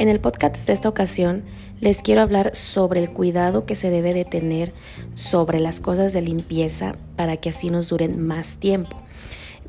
[0.00, 1.42] En el podcast de esta ocasión
[1.78, 4.72] les quiero hablar sobre el cuidado que se debe de tener
[5.14, 8.96] sobre las cosas de limpieza para que así nos duren más tiempo.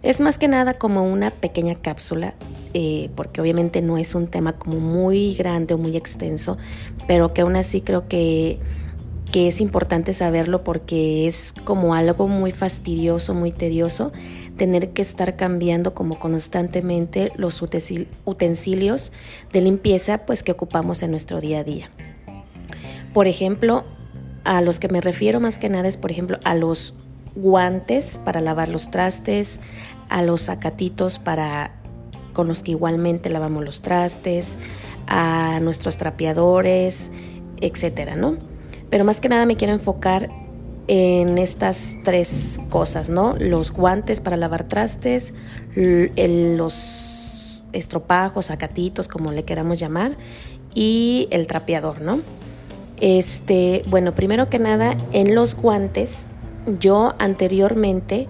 [0.03, 2.33] Es más que nada como una pequeña cápsula,
[2.73, 6.57] eh, porque obviamente no es un tema como muy grande o muy extenso,
[7.07, 8.57] pero que aún así creo que,
[9.31, 14.11] que es importante saberlo porque es como algo muy fastidioso, muy tedioso,
[14.57, 19.11] tener que estar cambiando como constantemente los utensilios
[19.53, 21.89] de limpieza pues que ocupamos en nuestro día a día.
[23.13, 23.85] Por ejemplo,
[24.43, 26.93] a los que me refiero más que nada es por ejemplo a los
[27.35, 29.59] guantes para lavar los trastes,
[30.09, 31.75] a los sacatitos para
[32.33, 34.55] con los que igualmente lavamos los trastes,
[35.07, 37.11] a nuestros trapeadores,
[37.61, 38.50] etcétera, ¿no?
[38.91, 40.29] Pero más que nada me quiero enfocar
[40.87, 43.35] en estas tres cosas, ¿no?
[43.39, 45.33] Los guantes para lavar trastes,
[45.75, 50.17] los estropajos, sacatitos, como le queramos llamar,
[50.75, 52.19] y el trapeador, ¿no?
[52.99, 56.25] Este, bueno, primero que nada, en los guantes
[56.79, 58.27] yo anteriormente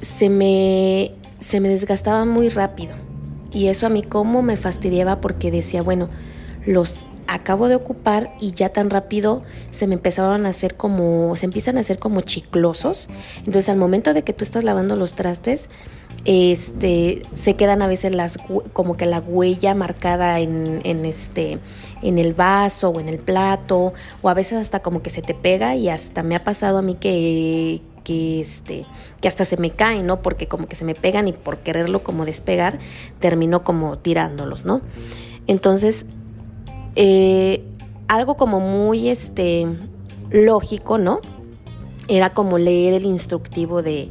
[0.00, 2.94] se me, se me desgastaba muy rápido.
[3.52, 6.08] Y eso a mí como me fastidiaba porque decía, bueno,
[6.66, 11.46] los acabo de ocupar y ya tan rápido se me empezaron a hacer como, se
[11.46, 13.08] empiezan a hacer como chiclosos.
[13.38, 15.68] Entonces al momento de que tú estás lavando los trastes,
[16.24, 18.38] este, se quedan a veces las,
[18.72, 21.58] como que la huella marcada en, en, este,
[22.02, 25.34] en el vaso o en el plato, o a veces hasta como que se te
[25.34, 28.86] pega y hasta me ha pasado a mí que, que este
[29.20, 30.22] que hasta se me caen, ¿no?
[30.22, 32.78] Porque como que se me pegan y por quererlo como despegar
[33.18, 34.82] termino como tirándolos, ¿no?
[35.46, 36.06] Entonces
[36.96, 37.64] eh,
[38.08, 39.66] algo como muy este
[40.30, 41.20] lógico, ¿no?
[42.08, 44.10] Era como leer el instructivo de,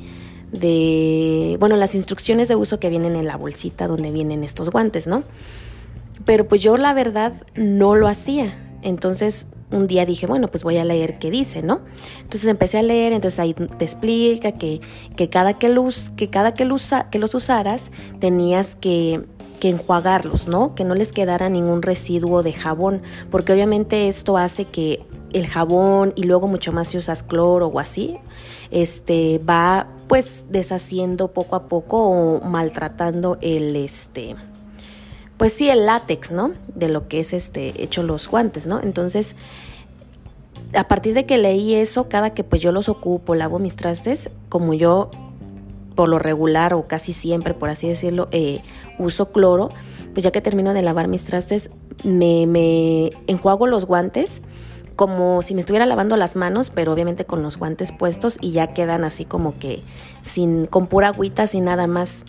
[0.52, 5.08] de, bueno, las instrucciones de uso que vienen en la bolsita donde vienen estos guantes,
[5.08, 5.24] ¿no?
[6.26, 8.60] Pero pues yo la verdad no lo hacía.
[8.82, 11.82] Entonces un día dije, bueno, pues voy a leer qué dice, ¿no?
[12.22, 14.82] Entonces empecé a leer, entonces ahí te explica que,
[15.16, 16.70] que cada que, luz, que, cada que,
[17.12, 19.22] que los usaras tenías que,
[19.64, 20.76] que enjuagarlos, ¿no?
[20.76, 23.02] Que no les quedara ningún residuo de jabón,
[23.32, 27.80] porque obviamente esto hace que el jabón y luego mucho más si usas cloro o
[27.80, 28.18] así,
[28.72, 34.36] este va pues deshaciendo poco a poco o maltratando el este
[35.38, 36.52] pues sí el látex, ¿no?
[36.76, 38.82] De lo que es este hecho los guantes, ¿no?
[38.82, 39.38] Entonces,
[40.76, 44.30] a partir de que leí eso, cada que pues yo los ocupo, lavo mis trastes,
[44.50, 45.10] como yo
[45.96, 48.62] por lo regular o casi siempre, por así decirlo, eh,
[49.00, 49.70] uso cloro,
[50.14, 51.70] pues ya que termino de lavar mis trastes,
[52.04, 54.42] me, me enjuago los guantes
[54.96, 58.74] como si me estuviera lavando las manos, pero obviamente con los guantes puestos y ya
[58.74, 59.82] quedan así como que
[60.22, 62.26] sin con pura agüita, sin nada más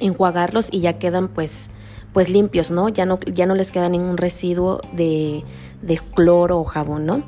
[0.00, 1.68] enjuagarlos y ya quedan pues
[2.12, 2.88] pues limpios, ¿no?
[2.88, 5.44] Ya no ya no les queda ningún residuo de,
[5.82, 7.22] de cloro o jabón, ¿no?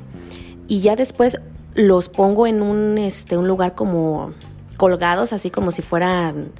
[0.67, 1.39] Y ya después
[1.75, 4.33] los pongo en un este un lugar como
[4.81, 6.53] colgados así como si fueran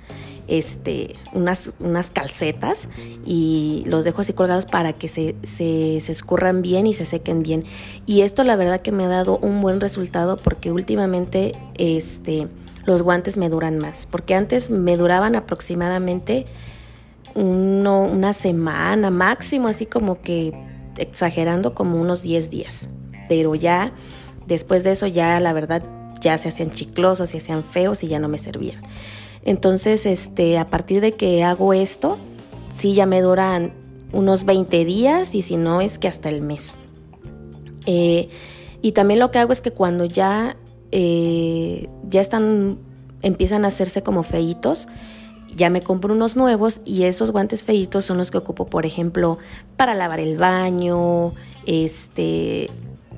[0.48, 2.88] este, unas, unas calcetas
[3.26, 7.42] y los dejo así colgados para que se, se, se, escurran bien y se sequen
[7.42, 7.66] bien.
[8.06, 12.48] Y esto la verdad que me ha dado un buen resultado porque últimamente este,
[12.86, 14.06] los guantes me duran más.
[14.06, 16.46] Porque antes me duraban aproximadamente
[17.34, 20.54] uno, una semana máximo, así como que
[20.98, 22.88] exagerando como unos 10 días.
[23.28, 23.94] Pero ya
[24.46, 25.82] después de eso ya la verdad
[26.22, 28.82] ya se hacían chiclosos, se hacían feos y ya no me servían.
[29.44, 32.18] Entonces, este, a partir de que hago esto,
[32.74, 33.74] sí ya me duran
[34.14, 36.76] unos 20 días y si no es que hasta el mes.
[37.86, 38.30] Eh,
[38.82, 40.58] y también lo que hago es que cuando ya,
[40.92, 42.78] eh, ya están,
[43.22, 44.88] empiezan a hacerse como feitos,
[45.56, 49.38] ya me compro unos nuevos y esos guantes feitos son los que ocupo, por ejemplo,
[49.76, 51.34] para lavar el baño,
[51.66, 52.70] este,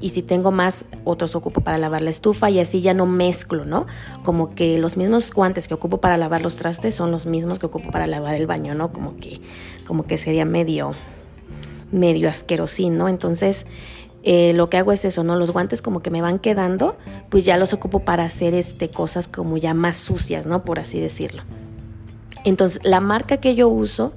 [0.03, 3.63] y si tengo más, otros ocupo para lavar la estufa y así ya no mezclo,
[3.63, 3.87] ¿no?
[4.23, 7.67] Como que los mismos guantes que ocupo para lavar los trastes son los mismos que
[7.67, 8.91] ocupo para lavar el baño, ¿no?
[8.91, 9.39] Como que,
[9.87, 10.91] como que sería medio,
[11.93, 13.07] medio asquerosín, ¿no?
[13.07, 13.65] Entonces,
[14.23, 15.37] eh, lo que hago es eso, ¿no?
[15.37, 16.97] Los guantes como que me van quedando,
[17.29, 20.65] pues ya los ocupo para hacer este, cosas como ya más sucias, ¿no?
[20.65, 21.43] Por así decirlo.
[22.43, 24.11] Entonces, la marca que yo uso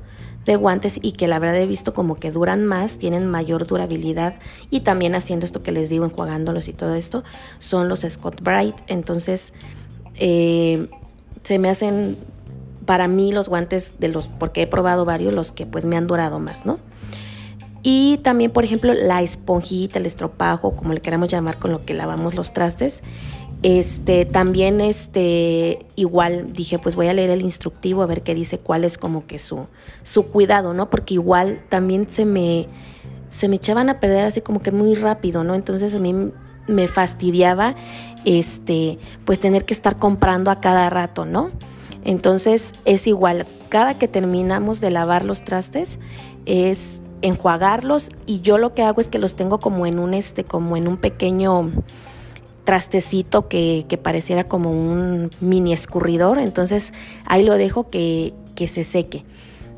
[0.46, 4.36] de guantes y que la verdad he visto como que duran más, tienen mayor durabilidad
[4.70, 7.24] y también haciendo esto que les digo, enjuagándolos y todo esto,
[7.58, 8.76] son los Scott Bright.
[8.86, 9.52] Entonces,
[10.14, 10.88] eh,
[11.42, 12.16] se me hacen
[12.86, 16.06] para mí los guantes de los, porque he probado varios, los que pues me han
[16.06, 16.78] durado más, ¿no?
[17.82, 21.94] Y también, por ejemplo, la esponjita, el estropajo, como le queramos llamar con lo que
[21.94, 23.02] lavamos los trastes.
[23.62, 28.58] Este, también este, igual dije, pues voy a leer el instructivo a ver qué dice,
[28.58, 29.66] cuál es como que su,
[30.02, 30.90] su cuidado, ¿no?
[30.90, 32.68] Porque igual también se me,
[33.28, 35.54] se me echaban a perder así como que muy rápido, ¿no?
[35.54, 36.14] Entonces a mí
[36.68, 37.74] me fastidiaba,
[38.24, 41.50] este, pues tener que estar comprando a cada rato, ¿no?
[42.04, 45.98] Entonces es igual, cada que terminamos de lavar los trastes
[46.44, 50.44] es enjuagarlos y yo lo que hago es que los tengo como en un este,
[50.44, 51.72] como en un pequeño
[52.66, 56.92] trastecito que, pareciera como un mini escurridor, entonces
[57.24, 59.24] ahí lo dejo que, que se seque.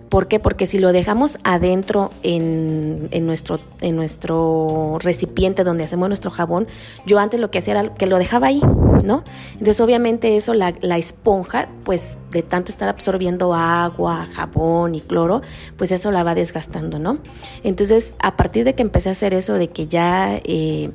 [0.09, 0.41] ¿Por qué?
[0.41, 6.67] Porque si lo dejamos adentro en, en, nuestro, en nuestro recipiente donde hacemos nuestro jabón,
[7.05, 8.63] yo antes lo que hacía era que lo dejaba ahí,
[9.05, 9.23] ¿no?
[9.53, 15.43] Entonces obviamente eso, la, la esponja, pues de tanto estar absorbiendo agua, jabón y cloro,
[15.77, 17.19] pues eso la va desgastando, ¿no?
[17.63, 20.41] Entonces a partir de que empecé a hacer eso, de que ya...
[20.43, 20.91] Eh,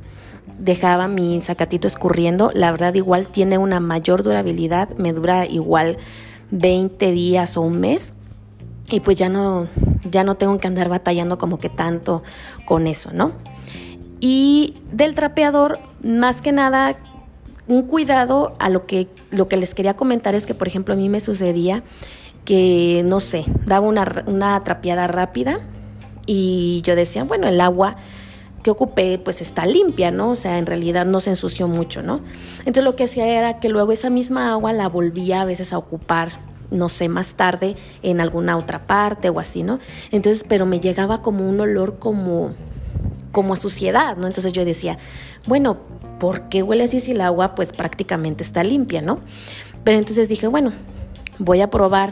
[0.59, 5.97] dejaba mi sacatito escurriendo, la verdad igual tiene una mayor durabilidad, me dura igual
[6.51, 8.13] 20 días o un mes
[8.89, 9.67] y pues ya no,
[10.09, 12.23] ya no tengo que andar batallando como que tanto
[12.65, 13.31] con eso, ¿no?
[14.19, 16.95] Y del trapeador, más que nada,
[17.67, 20.97] un cuidado a lo que, lo que les quería comentar es que, por ejemplo, a
[20.97, 21.83] mí me sucedía
[22.45, 25.59] que, no sé, daba una, una trapeada rápida
[26.25, 27.97] y yo decía, bueno, el agua
[28.63, 30.31] que ocupé pues está limpia, ¿no?
[30.31, 32.21] O sea, en realidad no se ensució mucho, ¿no?
[32.59, 35.77] Entonces lo que hacía era que luego esa misma agua la volvía a veces a
[35.77, 36.31] ocupar
[36.71, 39.77] no sé, más tarde en alguna otra parte o así, ¿no?
[40.11, 42.53] Entonces, pero me llegaba como un olor como,
[43.31, 44.25] como a suciedad, ¿no?
[44.25, 44.97] Entonces yo decía,
[45.45, 45.77] bueno,
[46.19, 49.19] ¿por qué huele así si el agua pues prácticamente está limpia, ¿no?
[49.83, 50.71] Pero entonces dije, bueno,
[51.37, 52.11] voy a probar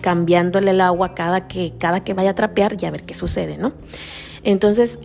[0.00, 3.56] cambiándole el agua cada que, cada que vaya a trapear y a ver qué sucede,
[3.58, 3.72] ¿no?
[4.42, 4.98] Entonces,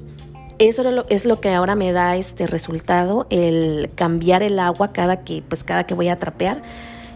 [0.59, 5.41] eso es lo que ahora me da este resultado, el cambiar el agua cada que,
[5.47, 6.61] pues cada que voy a trapear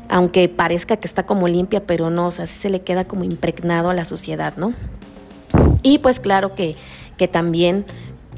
[0.09, 3.89] aunque parezca que está como limpia, pero no, o sea, se le queda como impregnado
[3.89, 4.73] a la suciedad, ¿no?
[5.81, 6.75] Y pues claro que,
[7.17, 7.85] que también,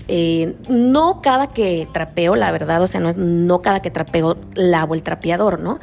[0.08, 4.96] eh, no cada que trapeo, la verdad, o sea, no, no cada que trapeo lavo
[4.96, 5.80] el trapeador, ¿no?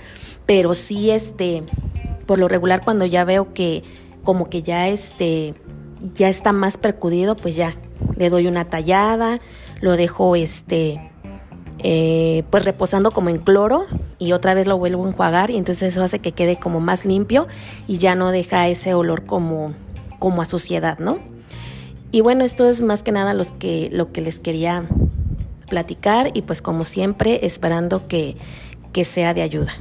[0.47, 1.63] Pero sí, este,
[2.27, 3.83] por lo regular cuando ya veo que
[4.25, 5.55] como que ya este,
[6.15, 7.75] ya está más percudido, pues ya
[8.17, 9.41] le doy una tallada,
[9.81, 11.01] lo dejo este,
[11.79, 13.87] eh, pues reposando como en cloro
[14.19, 17.05] y otra vez lo vuelvo a enjuagar y entonces eso hace que quede como más
[17.05, 17.49] limpio
[17.89, 19.75] y ya no deja ese olor como,
[20.19, 21.19] como a suciedad, ¿no?
[22.13, 24.85] Y bueno, esto es más que nada los que, lo que les quería
[25.69, 28.37] platicar y pues como siempre esperando que,
[28.93, 29.73] que sea de ayuda.